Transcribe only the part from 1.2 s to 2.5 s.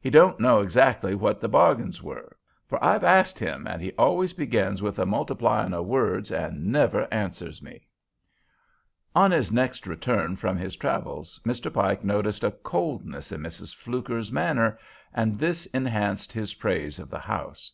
the bargain were;